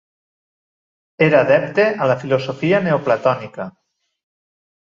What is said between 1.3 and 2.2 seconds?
adepte a la